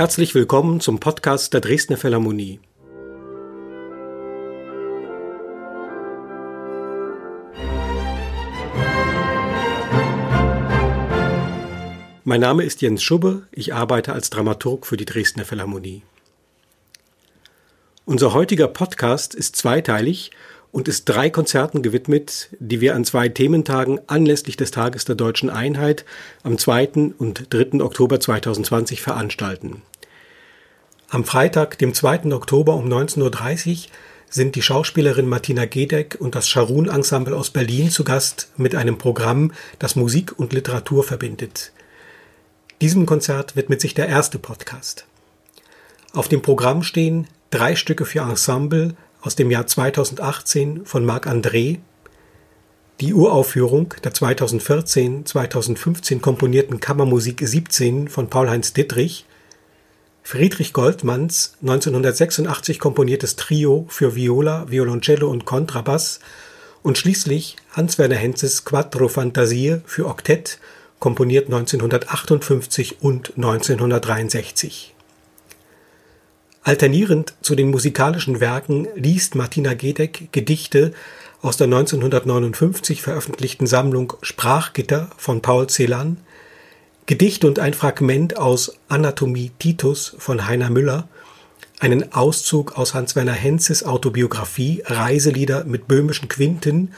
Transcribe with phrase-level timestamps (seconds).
[0.00, 2.58] Herzlich willkommen zum Podcast der Dresdner Philharmonie.
[12.24, 16.00] Mein Name ist Jens Schubbe, ich arbeite als Dramaturg für die Dresdner Philharmonie.
[18.06, 20.30] Unser heutiger Podcast ist zweiteilig
[20.72, 25.50] und ist drei Konzerten gewidmet, die wir an zwei Thementagen anlässlich des Tages der deutschen
[25.50, 26.06] Einheit
[26.42, 27.12] am 2.
[27.18, 27.82] und 3.
[27.82, 29.82] Oktober 2020 veranstalten.
[31.12, 32.32] Am Freitag, dem 2.
[32.32, 33.76] Oktober um 19.30 Uhr
[34.28, 38.96] sind die Schauspielerin Martina Gedeck und das Scharun Ensemble aus Berlin zu Gast mit einem
[38.96, 41.72] Programm, das Musik und Literatur verbindet.
[42.80, 45.04] Diesem Konzert widmet sich der erste Podcast.
[46.12, 51.80] Auf dem Programm stehen drei Stücke für Ensemble aus dem Jahr 2018 von Marc André,
[53.00, 59.26] die Uraufführung der 2014-2015 komponierten Kammermusik 17 von Paul-Heinz Dittrich,
[60.22, 66.20] Friedrich Goldmanns 1986 komponiertes Trio für Viola, Violoncello und Kontrabass
[66.82, 70.58] und schließlich Hans-Werner Henzes Quattro Fantasie für Oktett,
[70.98, 74.94] komponiert 1958 und 1963.
[76.62, 80.92] Alternierend zu den musikalischen Werken liest Martina Gedeck Gedichte
[81.40, 86.18] aus der 1959 veröffentlichten Sammlung Sprachgitter von Paul Celan,
[87.10, 91.08] Gedichte und ein Fragment aus Anatomie Titus von Heiner Müller,
[91.80, 96.92] einen Auszug aus Hans-Werner Henzes Autobiografie Reiselieder mit böhmischen Quinten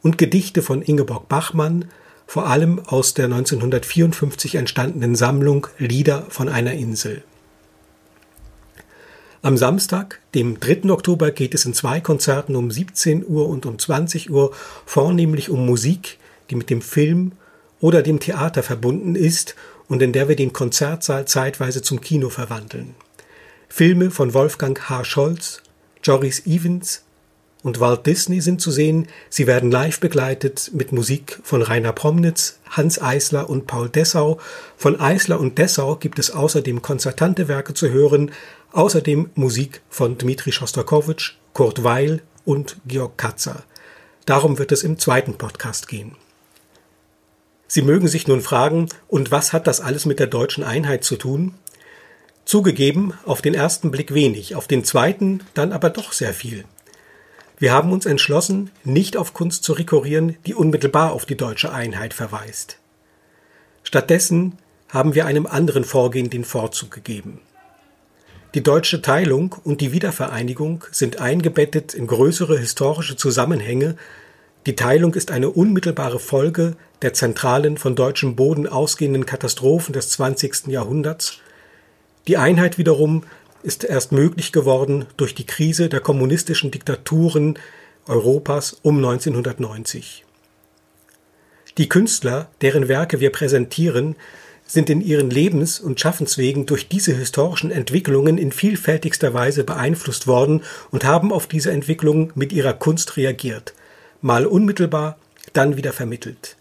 [0.00, 1.84] und Gedichte von Ingeborg Bachmann,
[2.26, 7.22] vor allem aus der 1954 entstandenen Sammlung Lieder von einer Insel.
[9.42, 10.90] Am Samstag, dem 3.
[10.90, 14.50] Oktober, geht es in zwei Konzerten um 17 Uhr und um 20 Uhr
[14.86, 16.16] vornehmlich um Musik,
[16.48, 17.32] die mit dem Film
[17.80, 19.54] oder dem Theater verbunden ist
[19.88, 22.94] und in der wir den Konzertsaal zeitweise zum Kino verwandeln.
[23.68, 25.04] Filme von Wolfgang H.
[25.04, 25.62] Scholz,
[26.02, 27.02] Joris Evans,
[27.62, 29.08] und Walt Disney sind zu sehen.
[29.28, 34.38] Sie werden live begleitet mit Musik von Rainer Promnitz, Hans Eisler und Paul Dessau.
[34.76, 38.30] Von Eisler und Dessau gibt es außerdem konzertante Werke zu hören,
[38.72, 43.64] außerdem Musik von Dmitri Schostakowitsch, Kurt Weil und Georg Katzer.
[44.24, 46.16] Darum wird es im zweiten Podcast gehen.
[47.70, 51.16] Sie mögen sich nun fragen, und was hat das alles mit der deutschen Einheit zu
[51.16, 51.54] tun?
[52.46, 56.64] Zugegeben, auf den ersten Blick wenig, auf den zweiten dann aber doch sehr viel.
[57.58, 62.14] Wir haben uns entschlossen, nicht auf Kunst zu rekurrieren, die unmittelbar auf die deutsche Einheit
[62.14, 62.78] verweist.
[63.82, 64.56] Stattdessen
[64.88, 67.40] haben wir einem anderen Vorgehen den Vorzug gegeben.
[68.54, 73.96] Die deutsche Teilung und die Wiedervereinigung sind eingebettet in größere historische Zusammenhänge.
[74.64, 80.66] Die Teilung ist eine unmittelbare Folge der zentralen von deutschem Boden ausgehenden Katastrophen des 20.
[80.66, 81.38] Jahrhunderts.
[82.26, 83.24] Die Einheit wiederum
[83.62, 87.58] ist erst möglich geworden durch die Krise der kommunistischen Diktaturen
[88.06, 90.24] Europas um 1990.
[91.76, 94.16] Die Künstler, deren Werke wir präsentieren,
[94.66, 100.62] sind in ihren Lebens- und Schaffenswegen durch diese historischen Entwicklungen in vielfältigster Weise beeinflusst worden
[100.90, 103.72] und haben auf diese Entwicklungen mit ihrer Kunst reagiert,
[104.20, 105.18] mal unmittelbar,
[105.54, 106.57] dann wieder vermittelt.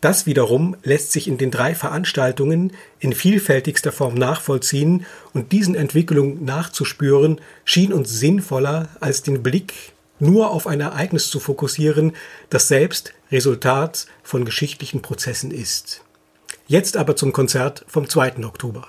[0.00, 6.44] Das wiederum lässt sich in den drei Veranstaltungen in vielfältigster Form nachvollziehen und diesen Entwicklungen
[6.44, 9.74] nachzuspüren schien uns sinnvoller, als den Blick
[10.18, 12.12] nur auf ein Ereignis zu fokussieren,
[12.48, 16.02] das selbst Resultat von geschichtlichen Prozessen ist.
[16.66, 18.44] Jetzt aber zum Konzert vom 2.
[18.44, 18.86] Oktober.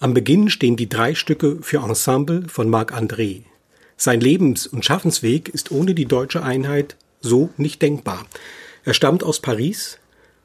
[0.00, 3.42] Am Beginn stehen die drei Stücke für Ensemble von Marc André.
[3.96, 8.26] Sein Lebens- und Schaffensweg ist ohne die deutsche Einheit so nicht denkbar.
[8.84, 9.98] Er stammt aus Paris,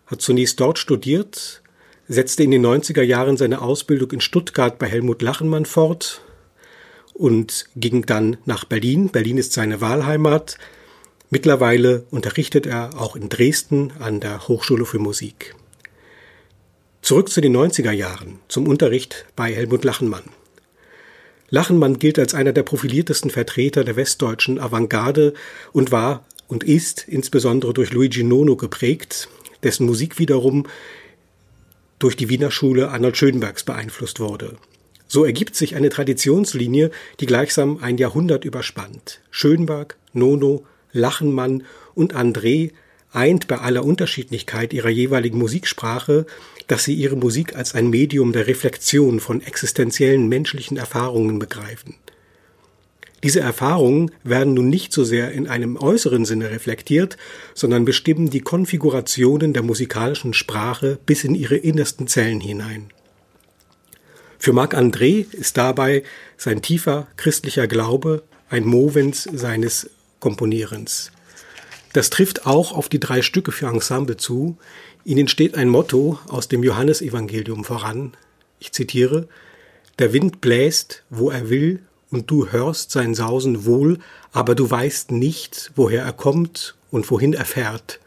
[0.06, 1.62] hat zunächst dort studiert,
[2.08, 6.22] setzte in den 90er Jahren seine Ausbildung in Stuttgart bei Helmut Lachenmann fort
[7.14, 9.10] und ging dann nach Berlin.
[9.10, 10.58] Berlin ist seine Wahlheimat.
[11.30, 15.56] Mittlerweile unterrichtet er auch in Dresden an der Hochschule für Musik.
[17.02, 20.24] Zurück zu den 90er Jahren, zum Unterricht bei Helmut Lachenmann.
[21.50, 25.34] Lachenmann gilt als einer der profiliertesten Vertreter der westdeutschen Avantgarde
[25.72, 29.30] und war und ist insbesondere durch Luigi Nono geprägt,
[29.64, 30.68] dessen Musik wiederum
[32.00, 34.58] durch die Wiener Schule Arnold Schönbergs beeinflusst wurde.
[35.08, 39.22] So ergibt sich eine Traditionslinie, die gleichsam ein Jahrhundert überspannt.
[39.32, 41.64] Schönberg, Nono, Lachenmann
[41.96, 42.72] und André
[43.12, 46.26] eint bei aller Unterschiedlichkeit ihrer jeweiligen Musiksprache,
[46.68, 51.96] dass sie ihre Musik als ein Medium der Reflexion von existenziellen menschlichen Erfahrungen begreifen.
[53.24, 57.18] Diese Erfahrungen werden nun nicht so sehr in einem äußeren Sinne reflektiert,
[57.56, 62.92] sondern bestimmen die Konfigurationen der musikalischen Sprache bis in ihre innersten Zellen hinein.
[64.38, 66.04] Für Marc André ist dabei
[66.38, 69.90] sein tiefer christlicher Glaube ein Movens seines
[70.20, 71.12] Komponierens.
[71.94, 74.58] Das trifft auch auf die drei Stücke für Ensemble zu.
[75.04, 78.16] Ihnen steht ein Motto aus dem Johannesevangelium voran.
[78.60, 79.28] Ich zitiere,
[79.98, 81.82] Der Wind bläst, wo er will,
[82.12, 84.00] und du hörst sein Sausen wohl,
[84.32, 88.00] aber du weißt nicht, woher er kommt und wohin er fährt.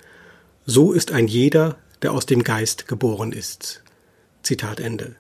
[0.67, 3.83] So ist ein jeder, der aus dem Geist geboren ist.
[4.43, 5.17] Zitat Ende.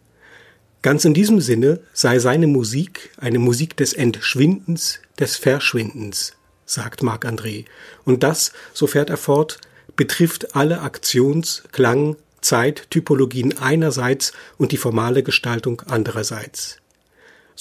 [0.82, 6.32] Ganz in diesem Sinne sei seine Musik eine Musik des Entschwindens, des Verschwindens,
[6.64, 7.66] sagt Marc André.
[8.04, 9.58] Und das, so fährt er fort,
[9.96, 16.79] betrifft alle Aktions-, Klang-, Zeit-Typologien einerseits und die formale Gestaltung andererseits.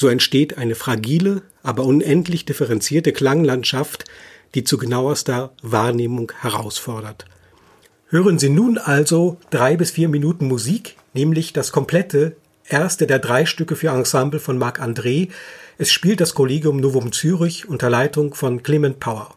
[0.01, 4.05] So entsteht eine fragile, aber unendlich differenzierte Klanglandschaft,
[4.55, 7.25] die zu genauester Wahrnehmung herausfordert.
[8.07, 13.45] Hören Sie nun also drei bis vier Minuten Musik, nämlich das komplette erste der drei
[13.45, 15.31] Stücke für Ensemble von Marc André.
[15.77, 19.35] Es spielt das Kollegium Novum Zürich unter Leitung von Clement Power.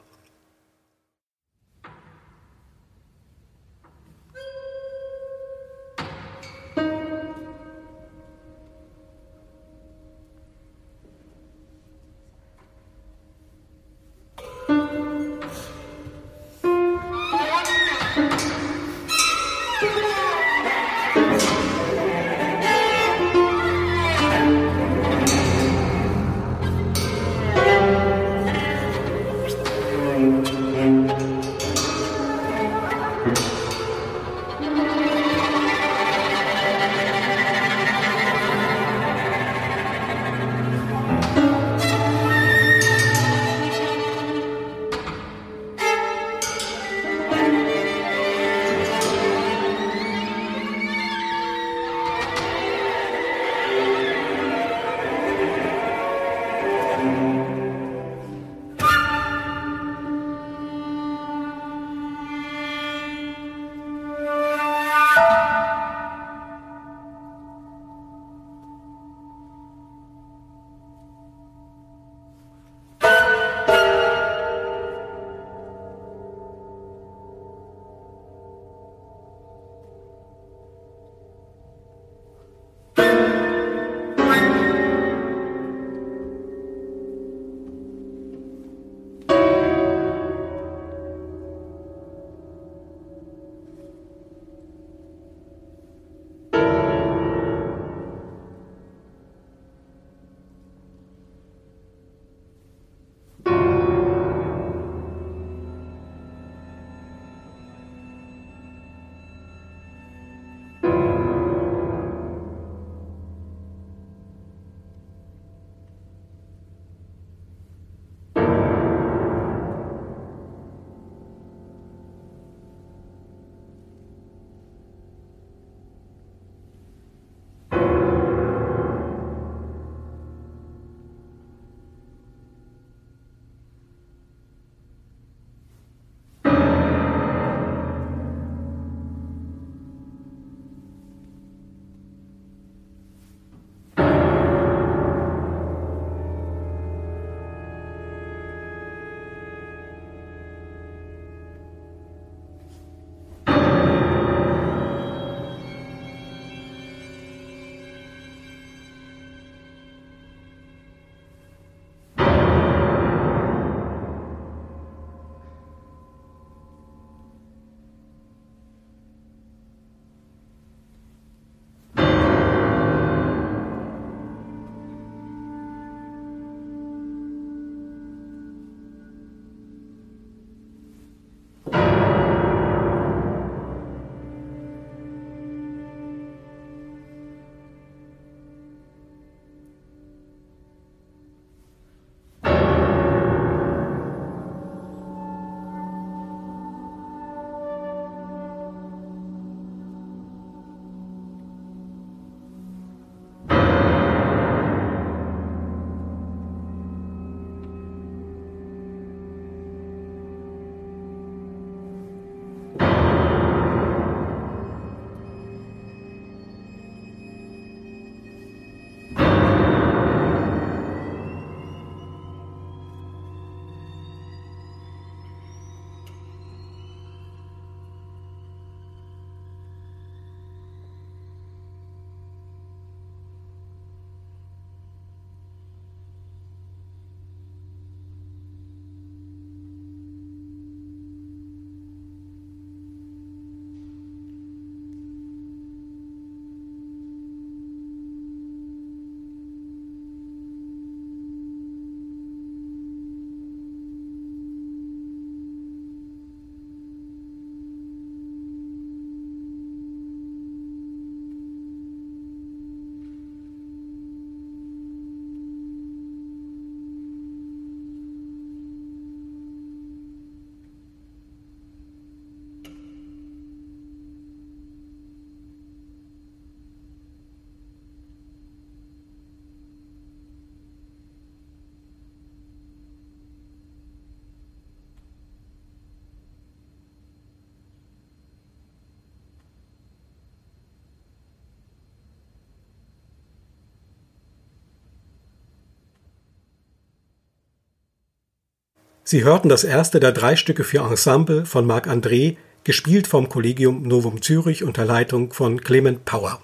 [299.05, 303.83] Sie hörten das erste der drei Stücke für Ensemble von Marc André, gespielt vom Kollegium
[303.83, 306.41] Novum Zürich unter Leitung von Clement Power.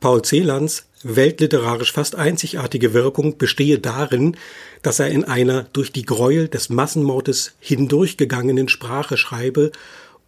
[0.00, 4.36] Paul Celans weltliterarisch fast einzigartige Wirkung bestehe darin,
[4.82, 9.72] dass er in einer durch die Gräuel des Massenmordes hindurchgegangenen Sprache schreibe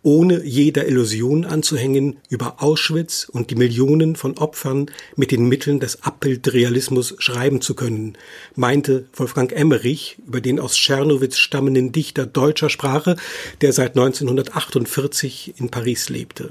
[0.02, 6.02] ohne jeder Illusion anzuhängen, über Auschwitz und die Millionen von Opfern mit den Mitteln des
[6.02, 8.18] Abbildrealismus schreiben zu können,
[8.56, 13.16] meinte Wolfgang Emmerich über den aus Tschernowitz stammenden Dichter deutscher Sprache,
[13.60, 16.50] der seit 1948 in Paris lebte.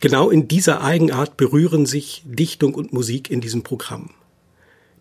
[0.00, 4.10] Genau in dieser Eigenart berühren sich Dichtung und Musik in diesem Programm.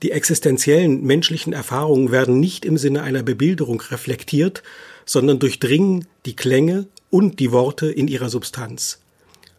[0.03, 4.62] Die existenziellen menschlichen Erfahrungen werden nicht im Sinne einer Bebilderung reflektiert,
[5.05, 9.00] sondern durchdringen die Klänge und die Worte in ihrer Substanz.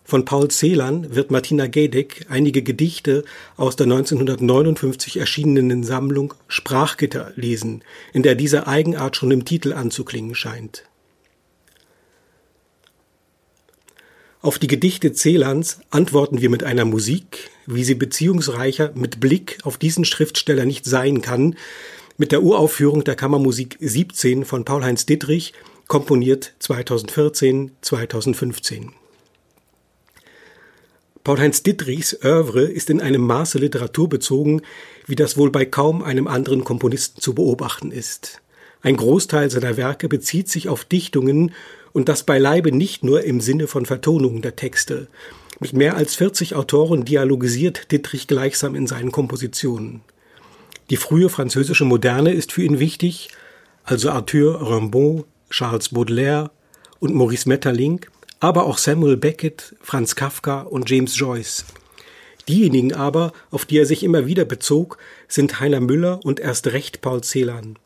[0.07, 3.25] Von Paul Celan wird Martina Gedeck einige Gedichte
[3.57, 7.83] aus der 1959 erschienenen Sammlung Sprachgitter lesen,
[8.13, 10.85] in der diese Eigenart schon im Titel anzuklingen scheint.
[14.43, 19.79] Auf die Gedichte Celans antworten wir mit einer Musik, wie sie beziehungsreicher mit Blick auf
[19.79, 21.57] diesen Schriftsteller nicht sein kann,
[22.17, 25.53] mit der Uraufführung der Kammermusik 17 von Paul-Heinz Dittrich,
[25.89, 28.93] komponiert 2014, 2015.
[31.25, 34.63] Paul-Heinz Dittrichs Oeuvre ist in einem Maße literaturbezogen,
[35.07, 38.43] wie das wohl bei kaum einem anderen Komponisten zu beobachten ist.
[38.83, 41.53] Ein Großteil seiner Werke bezieht sich auf Dichtungen
[41.93, 45.09] und das beileibe nicht nur im Sinne von Vertonungen der Texte.
[45.59, 50.03] Mit mehr als 40 Autoren dialogisiert Dittrich gleichsam in seinen Kompositionen.
[50.91, 53.31] Die frühe französische Moderne ist für ihn wichtig,
[53.85, 56.51] also Arthur Rimbaud, Charles Baudelaire
[56.99, 58.11] und Maurice Maeterlinck,
[58.41, 61.65] aber auch Samuel Beckett, Franz Kafka und James Joyce.
[62.49, 64.99] Diejenigen aber, auf die er sich immer wieder bezog,
[65.29, 67.79] sind Heiner Müller und erst recht Paul Celan.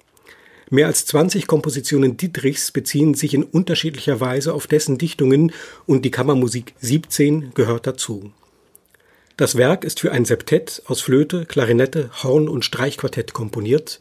[0.71, 5.53] Mehr als 20 Kompositionen Dietrichs beziehen sich in unterschiedlicher Weise auf dessen Dichtungen
[5.87, 8.33] und die Kammermusik 17 gehört dazu.
[9.39, 14.01] Das Werk ist für ein Septett aus Flöte, Klarinette, Horn und Streichquartett komponiert,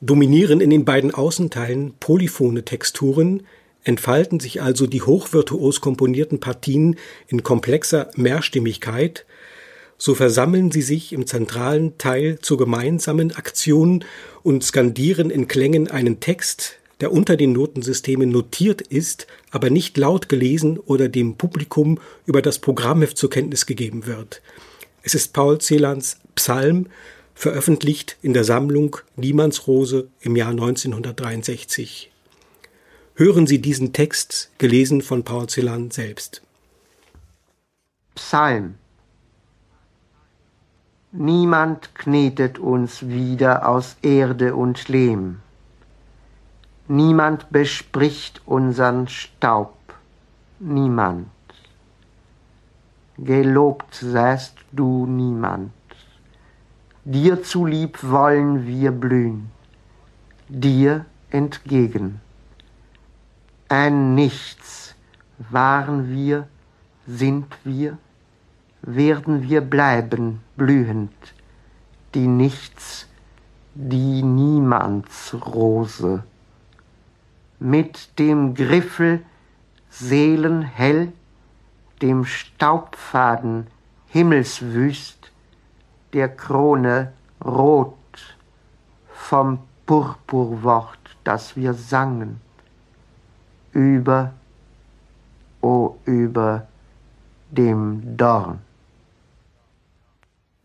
[0.00, 3.42] dominieren in den beiden Außenteilen polyphone Texturen,
[3.82, 6.96] entfalten sich also die hochvirtuos komponierten Partien
[7.28, 9.26] in komplexer Mehrstimmigkeit,
[9.98, 14.02] so versammeln sie sich im zentralen Teil zur gemeinsamen Aktion
[14.42, 20.28] und skandieren in Klängen einen Text, der unter den Notensystemen notiert ist, aber nicht laut
[20.28, 24.42] gelesen oder dem Publikum über das Programmheft zur Kenntnis gegeben wird.
[25.02, 26.86] Es ist Paul Celans Psalm,
[27.34, 32.10] veröffentlicht in der Sammlung Niemandsrose im Jahr 1963.
[33.16, 36.42] Hören Sie diesen Text, gelesen von Paul Celan selbst.
[38.14, 38.74] Psalm
[41.12, 45.36] Niemand knetet uns wieder aus Erde und Lehm
[46.86, 49.74] Niemand bespricht unsern Staub,
[50.58, 51.28] niemand.
[53.16, 55.72] Gelobt seist du niemand.
[57.06, 59.50] Dir zulieb wollen wir blühen,
[60.50, 62.20] dir entgegen.
[63.70, 64.94] Ein Nichts.
[65.50, 66.46] Waren wir,
[67.06, 67.98] sind wir,
[68.82, 71.12] werden wir bleiben blühend,
[72.14, 73.08] die Nichts,
[73.74, 76.22] die Niemandsrose
[77.64, 79.24] mit dem Griffel
[79.88, 81.12] seelenhell,
[82.02, 83.68] dem Staubfaden
[84.08, 85.32] himmelswüst,
[86.12, 87.96] der Krone rot
[89.14, 92.38] vom Purpurwort, das wir sangen,
[93.72, 94.34] über,
[95.62, 96.68] o oh, über
[97.50, 98.60] dem Dorn.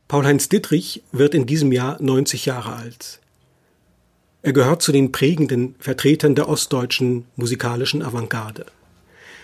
[0.10, 3.22] Paul-Heinz Dittrich wird in diesem Jahr 90 Jahre alt.
[4.42, 8.66] Er gehört zu den prägenden Vertretern der ostdeutschen musikalischen Avantgarde.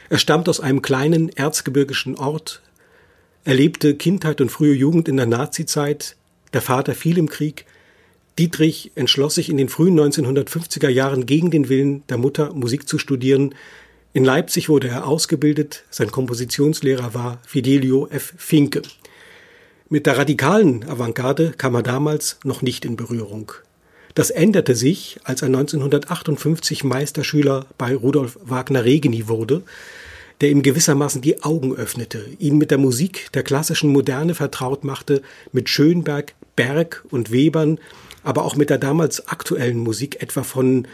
[0.09, 2.61] Er stammt aus einem kleinen erzgebirgischen Ort.
[3.43, 6.15] Er lebte Kindheit und frühe Jugend in der Nazizeit.
[6.53, 7.65] Der Vater fiel im Krieg.
[8.39, 12.97] Dietrich entschloss sich in den frühen 1950er Jahren gegen den Willen der Mutter Musik zu
[12.97, 13.53] studieren.
[14.13, 15.83] In Leipzig wurde er ausgebildet.
[15.89, 18.33] Sein Kompositionslehrer war Fidelio F.
[18.37, 18.81] Finke.
[19.89, 23.51] Mit der radikalen Avantgarde kam er damals noch nicht in Berührung.
[24.15, 29.61] Das änderte sich, als er 1958 Meisterschüler bei Rudolf Wagner Regeni wurde,
[30.39, 35.21] der ihm gewissermaßen die Augen öffnete, ihn mit der Musik der klassischen Moderne vertraut machte,
[35.51, 37.77] mit Schönberg, Berg und Webern,
[38.23, 40.87] aber auch mit der damals aktuellen Musik etwa von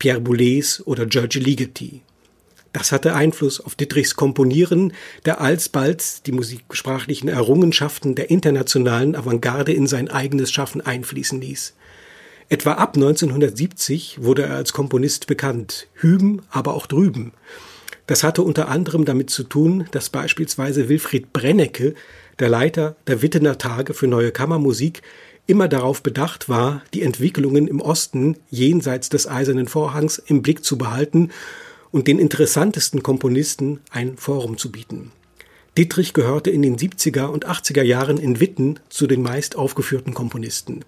[0.00, 2.02] Pierre Boulez oder Giorgio Ligeti.
[2.72, 4.92] Das hatte Einfluss auf Dittrichs Komponieren,
[5.24, 11.74] der alsbald die musiksprachlichen Errungenschaften der internationalen Avantgarde in sein eigenes Schaffen einfließen ließ.
[12.50, 17.32] Etwa ab 1970 wurde er als Komponist bekannt, hüben, aber auch drüben.
[18.06, 21.94] Das hatte unter anderem damit zu tun, dass beispielsweise Wilfried Brennecke,
[22.38, 25.02] der Leiter der Wittener Tage für neue Kammermusik,
[25.46, 30.78] immer darauf bedacht war, die Entwicklungen im Osten jenseits des eisernen Vorhangs im Blick zu
[30.78, 31.30] behalten
[31.90, 35.12] und den interessantesten Komponisten ein Forum zu bieten.
[35.76, 40.82] Dietrich gehörte in den 70er und 80er Jahren in Witten zu den meist aufgeführten Komponisten.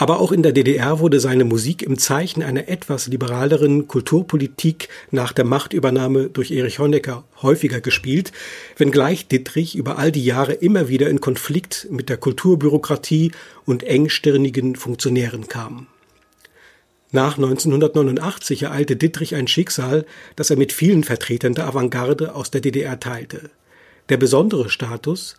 [0.00, 5.32] Aber auch in der DDR wurde seine Musik im Zeichen einer etwas liberaleren Kulturpolitik nach
[5.32, 8.30] der Machtübernahme durch Erich Honecker häufiger gespielt,
[8.76, 13.32] wenngleich Dittrich über all die Jahre immer wieder in Konflikt mit der Kulturbürokratie
[13.66, 15.88] und engstirnigen Funktionären kam.
[17.10, 22.60] Nach 1989 ereilte Dittrich ein Schicksal, das er mit vielen Vertretern der Avantgarde aus der
[22.60, 23.50] DDR teilte.
[24.10, 25.36] Der besondere Status,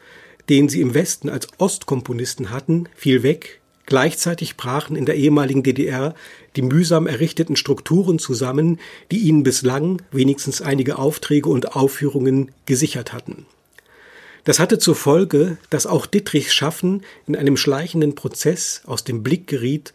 [0.49, 3.58] den sie im Westen als Ostkomponisten hatten, fiel weg
[3.89, 6.13] Gleichzeitig brachen in der ehemaligen DDR
[6.55, 8.79] die mühsam errichteten Strukturen zusammen,
[9.11, 13.47] die ihnen bislang wenigstens einige Aufträge und Aufführungen gesichert hatten.
[14.43, 19.47] Das hatte zur Folge, dass auch Dittrichs Schaffen in einem schleichenden Prozess aus dem Blick
[19.47, 19.91] geriet.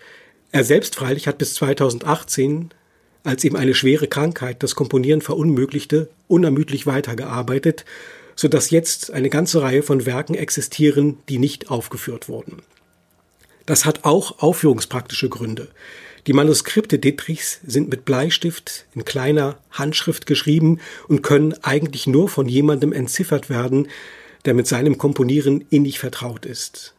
[0.51, 2.71] Er selbst freilich hat bis 2018,
[3.23, 7.85] als ihm eine schwere Krankheit das Komponieren verunmöglichte, unermüdlich weitergearbeitet,
[8.35, 12.63] so dass jetzt eine ganze Reihe von Werken existieren, die nicht aufgeführt wurden.
[13.67, 15.69] Das hat auch aufführungspraktische Gründe.
[16.27, 22.49] Die Manuskripte Dittrichs sind mit Bleistift in kleiner Handschrift geschrieben und können eigentlich nur von
[22.49, 23.89] jemandem entziffert werden,
[24.45, 26.95] der mit seinem Komponieren innig vertraut ist.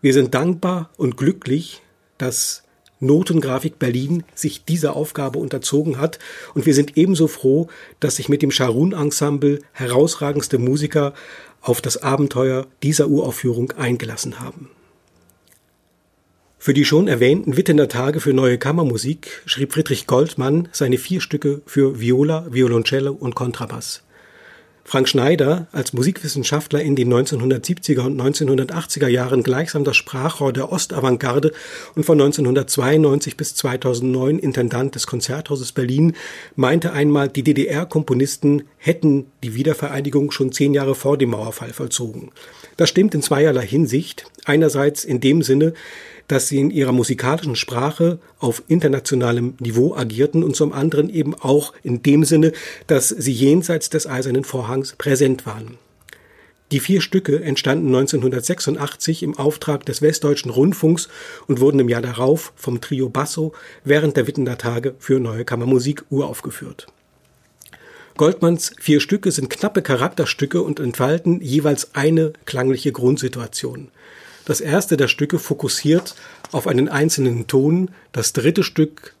[0.00, 1.82] Wir sind dankbar und glücklich,
[2.18, 2.64] dass
[3.00, 6.18] Notengrafik Berlin sich dieser Aufgabe unterzogen hat
[6.54, 7.68] und wir sind ebenso froh,
[8.00, 11.14] dass sich mit dem Scharun Ensemble herausragendste Musiker
[11.60, 14.70] auf das Abenteuer dieser Uraufführung eingelassen haben.
[16.60, 21.62] Für die schon erwähnten Wittener Tage für neue Kammermusik schrieb Friedrich Goldmann seine vier Stücke
[21.66, 24.02] für Viola, Violoncello und Kontrabass.
[24.82, 31.52] Frank Schneider, als Musikwissenschaftler in den 1970er und 1980er Jahren gleichsam das Sprachrohr der Ostavantgarde
[31.94, 36.16] und von 1992 bis 2009 Intendant des Konzerthauses Berlin,
[36.56, 42.32] meinte einmal, die DDR-Komponisten hätten die Wiedervereinigung schon zehn Jahre vor dem Mauerfall vollzogen.
[42.78, 44.30] Das stimmt in zweierlei Hinsicht.
[44.44, 45.74] Einerseits in dem Sinne,
[46.28, 51.72] dass sie in ihrer musikalischen Sprache auf internationalem Niveau agierten und zum anderen eben auch
[51.82, 52.52] in dem Sinne,
[52.86, 55.76] dass sie jenseits des Eisernen Vorhangs präsent waren.
[56.70, 61.08] Die vier Stücke entstanden 1986 im Auftrag des Westdeutschen Rundfunks
[61.48, 66.04] und wurden im Jahr darauf vom Trio Basso während der Wittener Tage für Neue Kammermusik
[66.10, 66.86] uraufgeführt.
[68.18, 73.88] Goldmanns vier Stücke sind knappe Charakterstücke und entfalten jeweils eine klangliche Grundsituation.
[74.44, 76.14] Das erste der Stücke fokussiert
[76.52, 79.14] auf einen einzelnen Ton, das dritte Stück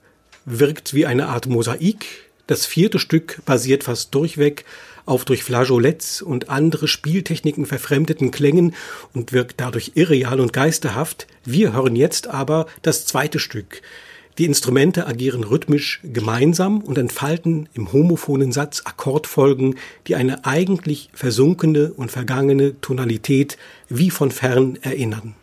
[0.44, 2.06] wirkt wie eine Art Mosaik,
[2.48, 4.64] das vierte Stück basiert fast durchweg
[5.06, 8.74] auf durch Flageolets und andere Spieltechniken verfremdeten Klängen
[9.14, 11.26] und wirkt dadurch irreal und geisterhaft.
[11.44, 13.80] Wir hören jetzt aber das zweite Stück,
[14.38, 19.74] die Instrumente agieren rhythmisch gemeinsam und entfalten im homophonen Satz Akkordfolgen,
[20.06, 25.34] die eine eigentlich versunkene und vergangene Tonalität wie von fern erinnern.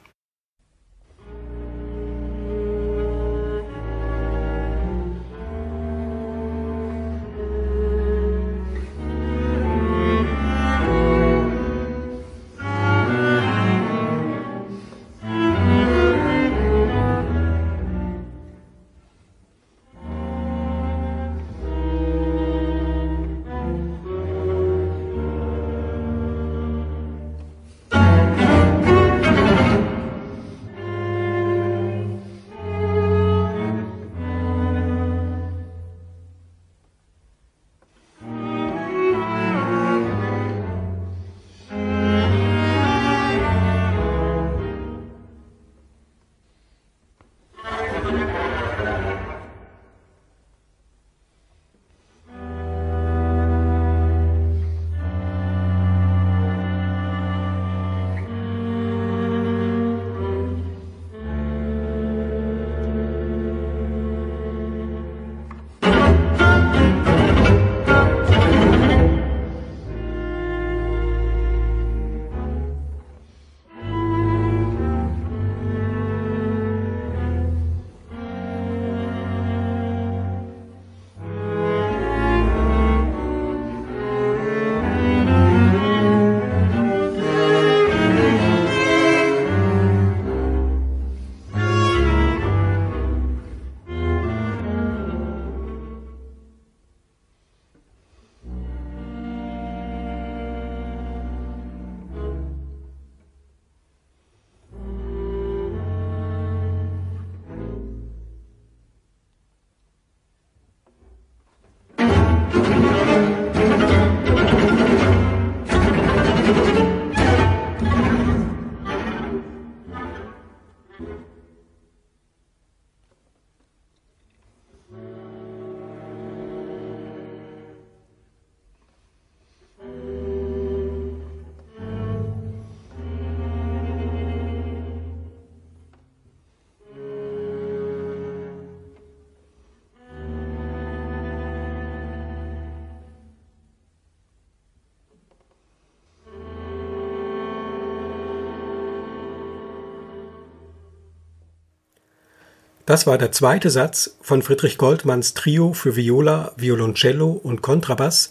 [152.86, 158.30] Das war der zweite Satz von Friedrich Goldmanns Trio für Viola, Violoncello und Kontrabass,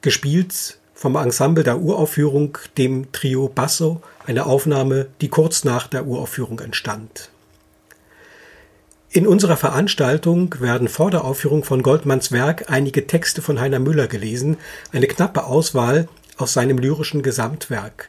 [0.00, 6.60] gespielt vom Ensemble der Uraufführung, dem Trio Basso, eine Aufnahme, die kurz nach der Uraufführung
[6.60, 7.28] entstand.
[9.10, 14.06] In unserer Veranstaltung werden vor der Aufführung von Goldmanns Werk einige Texte von Heiner Müller
[14.06, 14.56] gelesen,
[14.92, 18.08] eine knappe Auswahl aus seinem lyrischen Gesamtwerk.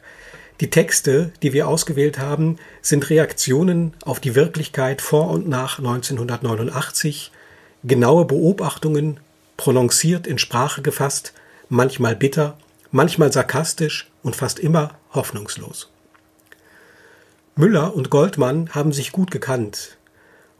[0.60, 7.32] Die Texte, die wir ausgewählt haben, sind Reaktionen auf die Wirklichkeit vor und nach 1989,
[7.82, 9.18] genaue Beobachtungen,
[9.56, 11.32] prononciert in Sprache gefasst,
[11.68, 12.56] manchmal bitter,
[12.92, 15.90] manchmal sarkastisch und fast immer hoffnungslos.
[17.56, 19.96] Müller und Goldmann haben sich gut gekannt.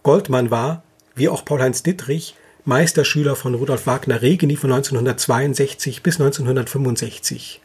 [0.03, 0.83] Goldmann war,
[1.15, 7.61] wie auch Paul-Heinz Dittrich, Meisterschüler von Rudolf Wagner Regeni von 1962 bis 1965.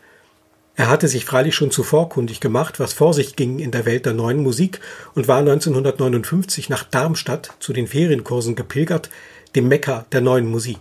[0.79, 4.05] Er hatte sich freilich schon zuvor kundig gemacht, was vor sich ging in der Welt
[4.05, 4.79] der neuen Musik
[5.13, 9.09] und war 1959 nach Darmstadt zu den Ferienkursen gepilgert,
[9.55, 10.79] dem Mekka der neuen Musik.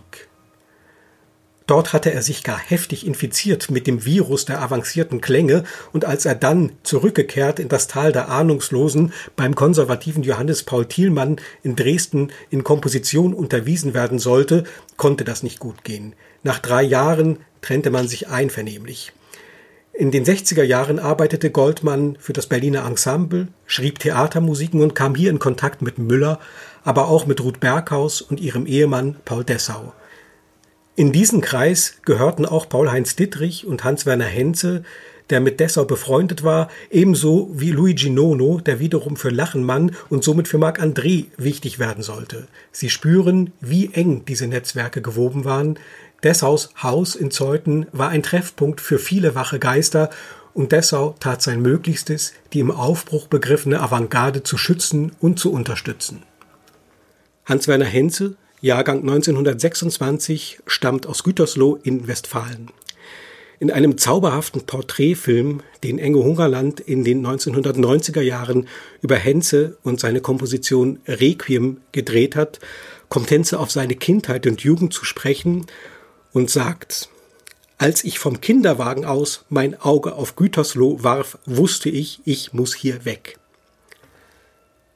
[1.67, 6.23] Dort hatte er sich gar heftig infiziert mit dem Virus der avancierten Klänge, und als
[6.23, 12.31] er dann zurückgekehrt in das Tal der Ahnungslosen beim konservativen Johannes Paul Thielmann in Dresden
[12.49, 14.63] in Komposition unterwiesen werden sollte,
[14.95, 16.13] konnte das nicht gut gehen.
[16.41, 19.11] Nach drei Jahren trennte man sich einvernehmlich.
[19.99, 25.29] In den 60er Jahren arbeitete Goldmann für das Berliner Ensemble, schrieb Theatermusiken und kam hier
[25.29, 26.39] in Kontakt mit Müller,
[26.85, 29.91] aber auch mit Ruth Berghaus und ihrem Ehemann Paul Dessau.
[30.95, 34.85] In diesen Kreis gehörten auch Paul-Heinz Dittrich und Hans-Werner Henze,
[35.29, 40.47] der mit Dessau befreundet war, ebenso wie Luigi Nono, der wiederum für Lachenmann und somit
[40.47, 42.47] für Marc André wichtig werden sollte.
[42.71, 45.77] Sie spüren, wie eng diese Netzwerke gewoben waren,
[46.23, 50.09] Dessaus Haus in Zeuthen war ein Treffpunkt für viele wache Geister
[50.53, 56.23] und Dessau tat sein Möglichstes, die im Aufbruch begriffene Avantgarde zu schützen und zu unterstützen.
[57.45, 62.71] Hans-Werner Henze, Jahrgang 1926, stammt aus Gütersloh in Westfalen.
[63.61, 68.67] In einem zauberhaften Porträtfilm, den Enge Hungerland in den 1990er Jahren
[69.01, 72.59] über Henze und seine Komposition Requiem gedreht hat,
[73.09, 75.65] kommt Henze auf seine Kindheit und Jugend zu sprechen
[76.33, 77.09] und sagt,
[77.77, 83.05] als ich vom Kinderwagen aus mein Auge auf Gütersloh warf, wusste ich, ich muss hier
[83.05, 83.37] weg.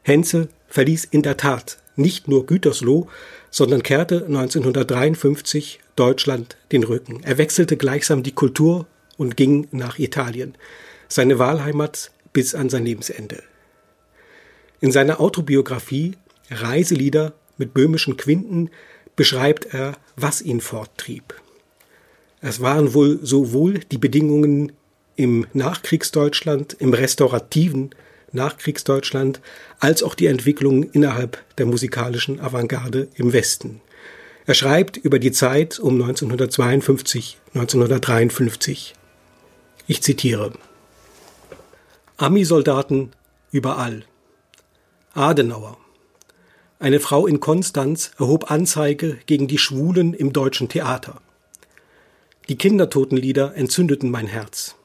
[0.01, 3.07] Henze verließ in der Tat nicht nur Gütersloh,
[3.51, 7.21] sondern kehrte 1953 Deutschland den Rücken.
[7.23, 10.55] Er wechselte gleichsam die Kultur und ging nach Italien,
[11.07, 13.43] seine Wahlheimat bis an sein Lebensende.
[14.81, 16.17] In seiner Autobiografie
[16.49, 18.69] Reiselieder mit böhmischen Quinten
[19.15, 21.35] beschreibt er, was ihn forttrieb.
[22.41, 24.73] Es waren wohl sowohl die Bedingungen
[25.15, 27.91] im Nachkriegsdeutschland, im restaurativen
[28.31, 29.39] Nachkriegsdeutschland,
[29.79, 33.81] als auch die Entwicklung innerhalb der musikalischen Avantgarde im Westen.
[34.45, 38.93] Er schreibt über die Zeit um 1952, 1953.
[39.87, 40.51] Ich zitiere.
[42.17, 43.11] Ami-Soldaten
[43.51, 44.03] überall.
[45.13, 45.77] Adenauer,
[46.79, 51.21] eine Frau in Konstanz erhob Anzeige gegen die Schwulen im deutschen Theater.
[52.49, 54.75] Die Kindertotenlieder entzündeten mein Herz.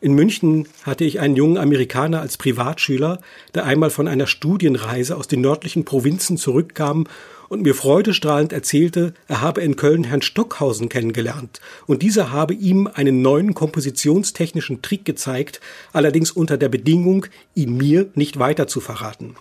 [0.00, 3.20] In München hatte ich einen jungen Amerikaner als Privatschüler,
[3.54, 7.06] der einmal von einer Studienreise aus den nördlichen Provinzen zurückkam
[7.48, 12.88] und mir freudestrahlend erzählte, er habe in Köln Herrn Stockhausen kennengelernt und dieser habe ihm
[12.92, 15.60] einen neuen kompositionstechnischen Trick gezeigt,
[15.94, 19.36] allerdings unter der Bedingung, ihn mir nicht weiter zu verraten.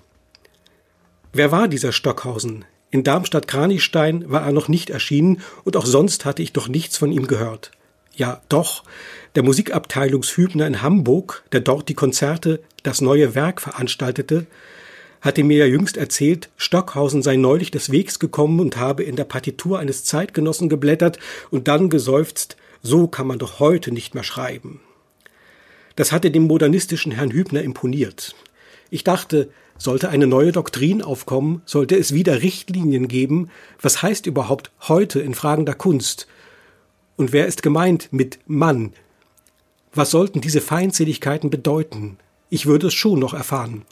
[1.37, 2.63] Wer war dieser Stockhausen?
[2.91, 7.11] In Darmstadt-Kranichstein war er noch nicht erschienen und auch sonst hatte ich doch nichts von
[7.11, 7.71] ihm gehört.
[8.15, 8.85] Ja, doch,
[9.35, 14.45] der Musikabteilungshübner in Hamburg, der dort die Konzerte Das neue Werk veranstaltete,
[15.19, 19.25] hatte mir ja jüngst erzählt, Stockhausen sei neulich des Wegs gekommen und habe in der
[19.25, 21.19] Partitur eines Zeitgenossen geblättert
[21.51, 24.79] und dann geseufzt, so kann man doch heute nicht mehr schreiben.
[25.97, 28.35] Das hatte dem modernistischen Herrn Hübner imponiert.
[28.89, 33.49] Ich dachte, sollte eine neue Doktrin aufkommen, sollte es wieder Richtlinien geben,
[33.81, 36.27] was heißt überhaupt heute in Fragen der Kunst?
[37.17, 38.93] Und wer ist gemeint mit Mann?
[39.93, 42.17] Was sollten diese Feindseligkeiten bedeuten?
[42.49, 43.83] Ich würde es schon noch erfahren.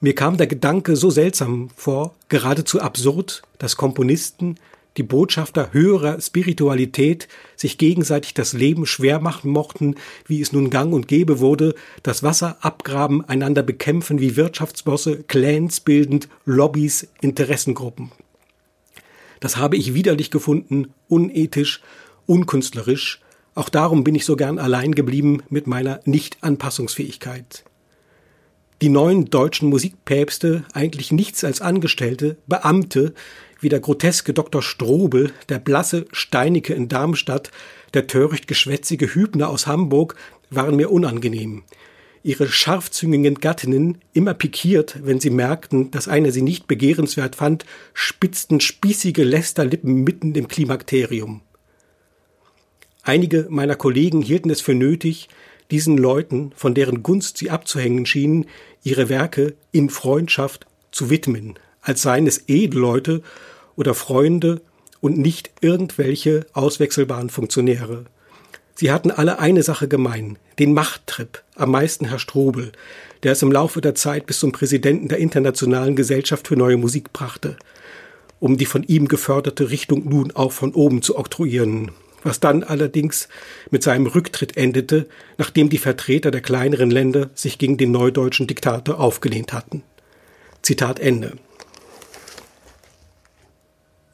[0.00, 4.56] Mir kam der Gedanke so seltsam vor, geradezu absurd, dass Komponisten,
[4.96, 10.92] die Botschafter höherer Spiritualität sich gegenseitig das Leben schwer machen mochten, wie es nun gang
[10.92, 18.10] und gäbe wurde, das Wasser abgraben, einander bekämpfen wie Wirtschaftsbosse, Clans bildend, Lobbys, Interessengruppen.
[19.40, 21.82] Das habe ich widerlich gefunden, unethisch,
[22.26, 23.20] unkünstlerisch,
[23.54, 27.64] auch darum bin ich so gern allein geblieben mit meiner Nicht-Anpassungsfähigkeit.
[28.82, 33.14] die neuen deutschen Musikpäpste eigentlich nichts als Angestellte, Beamte,
[33.60, 34.62] wie der groteske Dr.
[34.62, 37.50] Strobel, der blasse Steinecke in Darmstadt,
[37.94, 40.16] der töricht geschwätzige Hübner aus Hamburg,
[40.50, 41.64] waren mir unangenehm.
[42.22, 47.64] Ihre scharfzüngigen Gattinnen, immer pikiert, wenn sie merkten, dass einer sie nicht begehrenswert fand,
[47.94, 51.42] spitzten spießige Lästerlippen mitten im Klimakterium.
[53.02, 55.28] Einige meiner Kollegen hielten es für nötig,
[55.70, 58.46] diesen Leuten, von deren Gunst sie abzuhängen schienen,
[58.82, 63.22] ihre Werke in Freundschaft zu widmen, als seien es Edelleute
[63.76, 64.60] oder Freunde
[65.00, 68.06] und nicht irgendwelche auswechselbaren Funktionäre.
[68.74, 72.72] Sie hatten alle eine Sache gemein, den Machttrip, am meisten Herr Strobel,
[73.22, 77.12] der es im Laufe der Zeit bis zum Präsidenten der Internationalen Gesellschaft für neue Musik
[77.12, 77.56] brachte,
[78.40, 81.92] um die von ihm geförderte Richtung nun auch von oben zu oktroyieren,
[82.24, 83.28] was dann allerdings
[83.70, 85.06] mit seinem Rücktritt endete,
[85.38, 89.84] nachdem die Vertreter der kleineren Länder sich gegen den neudeutschen Diktator aufgelehnt hatten.
[90.62, 91.38] Zitat Ende.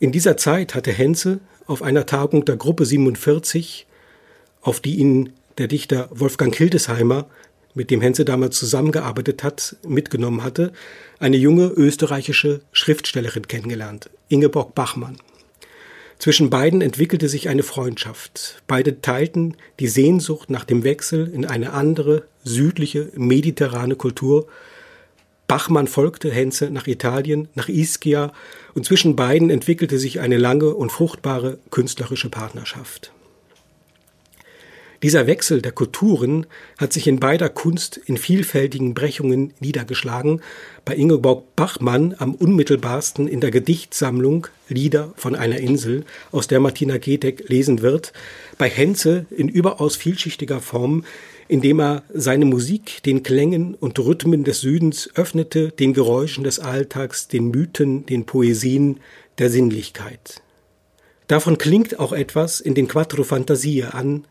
[0.03, 3.87] In dieser Zeit hatte Henze auf einer Tagung der Gruppe 47,
[4.61, 7.27] auf die ihn der Dichter Wolfgang Hildesheimer,
[7.75, 10.73] mit dem Henze damals zusammengearbeitet hat, mitgenommen hatte,
[11.21, 15.19] eine junge österreichische Schriftstellerin kennengelernt, Ingeborg Bachmann.
[16.19, 18.61] Zwischen beiden entwickelte sich eine Freundschaft.
[18.67, 24.49] Beide teilten die Sehnsucht nach dem Wechsel in eine andere, südliche, mediterrane Kultur.
[25.53, 28.33] Bachmann folgte Henze nach Italien, nach Ischia,
[28.73, 33.13] und zwischen beiden entwickelte sich eine lange und fruchtbare künstlerische Partnerschaft.
[35.03, 36.47] Dieser Wechsel der Kulturen
[36.79, 40.41] hat sich in beider Kunst in vielfältigen Brechungen niedergeschlagen,
[40.87, 46.97] bei Ingeborg Bachmann am unmittelbarsten in der Gedichtsammlung Lieder von einer Insel, aus der Martina
[46.97, 48.15] Getek lesen wird,
[48.57, 51.05] bei Henze in überaus vielschichtiger Form,
[51.49, 57.29] indem er seine Musik den Klängen und Rhythmen des Südens öffnete, den Geräuschen des Alltags,
[57.29, 59.01] den Mythen, den Poesien,
[59.39, 60.43] der Sinnlichkeit.
[61.27, 64.27] Davon klingt auch etwas in den Quattro Fantasie an,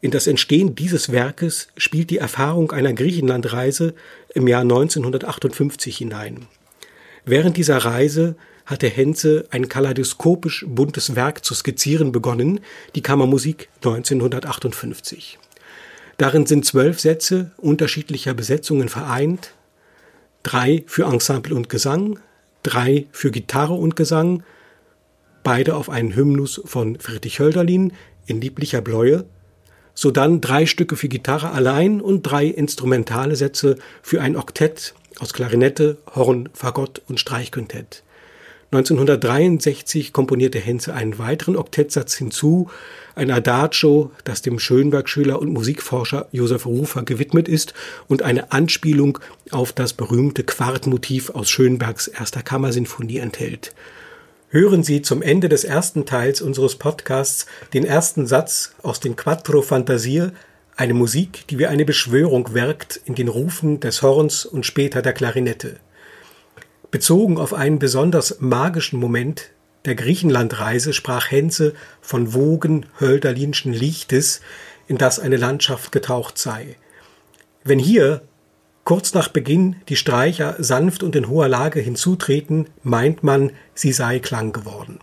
[0.00, 3.94] in das Entstehen dieses Werkes spielt die Erfahrung einer Griechenlandreise
[4.34, 6.46] im Jahr 1958 hinein.
[7.24, 12.60] Während dieser Reise hatte Henze ein kaleidoskopisch buntes Werk zu skizzieren begonnen,
[12.94, 15.38] die Kammermusik 1958.
[16.18, 19.52] Darin sind zwölf Sätze unterschiedlicher Besetzungen vereint,
[20.42, 22.18] drei für Ensemble und Gesang,
[22.62, 24.42] drei für Gitarre und Gesang,
[25.42, 27.92] beide auf einen Hymnus von Friedrich Hölderlin
[28.26, 29.26] in lieblicher Bläue
[29.96, 35.96] sodann drei Stücke für Gitarre allein und drei instrumentale Sätze für ein Oktett aus Klarinette,
[36.14, 38.04] Horn, Fagott und Streichquintett.
[38.72, 42.68] 1963 komponierte Henze einen weiteren Oktettsatz hinzu,
[43.14, 47.74] ein Adagio, das dem Schönberg-Schüler und Musikforscher Josef Rufer gewidmet ist
[48.08, 49.18] und eine Anspielung
[49.50, 53.72] auf das berühmte Quartmotiv aus Schönbergs erster Kammersinfonie enthält
[54.50, 59.60] hören Sie zum Ende des ersten Teils unseres Podcasts den ersten Satz aus den Quattro
[59.60, 60.28] Fantasie,
[60.76, 65.12] eine Musik, die wie eine Beschwörung wirkt in den Rufen des Horns und später der
[65.12, 65.76] Klarinette.
[66.90, 69.50] Bezogen auf einen besonders magischen Moment
[69.84, 74.40] der Griechenlandreise sprach Henze von Wogen hölderlinschen Lichtes,
[74.88, 76.76] in das eine Landschaft getaucht sei.
[77.62, 78.22] Wenn hier
[78.86, 84.20] Kurz nach Beginn die Streicher sanft und in hoher Lage hinzutreten, meint man, sie sei
[84.20, 85.00] klang geworden.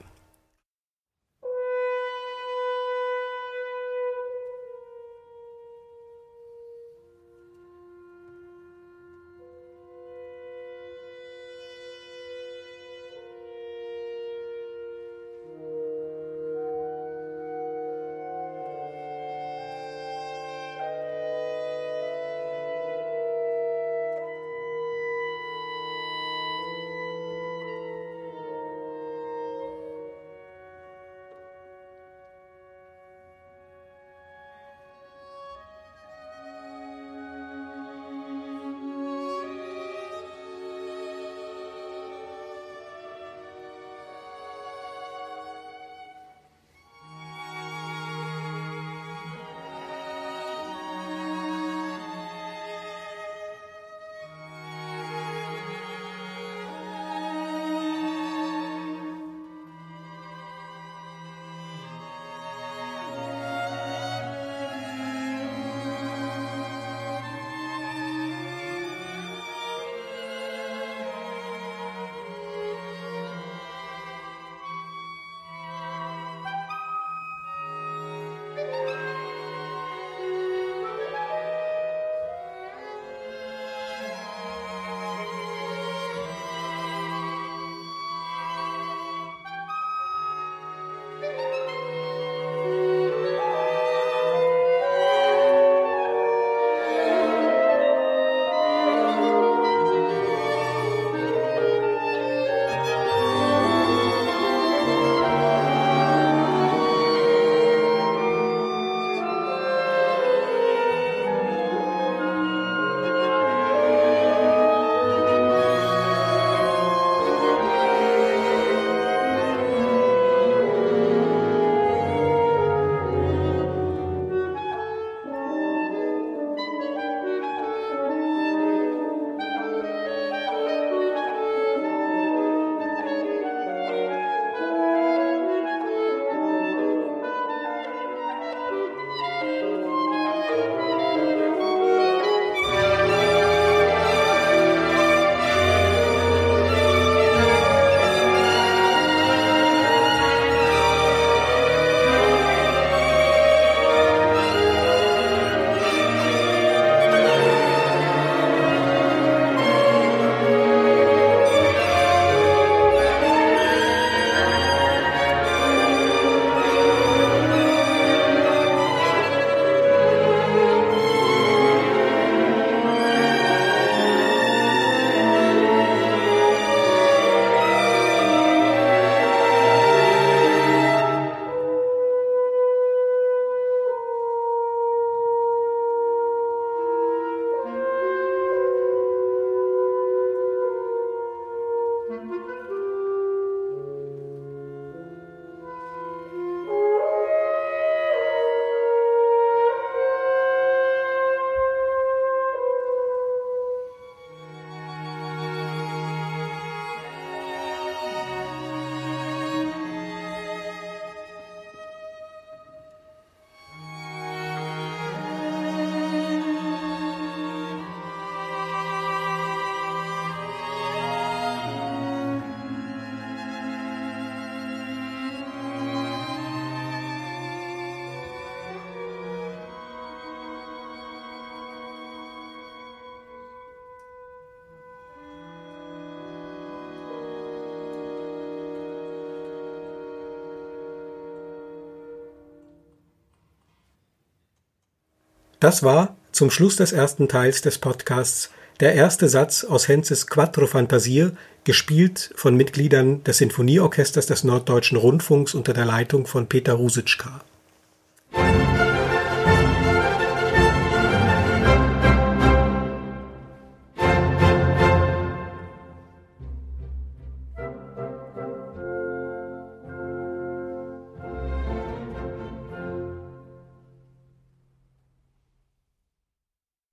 [245.63, 248.49] Das war zum Schluss des ersten Teils des Podcasts
[248.81, 251.29] der erste Satz aus Henzes Quattro Fantasie,
[251.63, 257.39] gespielt von Mitgliedern des Sinfonieorchesters des Norddeutschen Rundfunks unter der Leitung von Peter Rusitschka.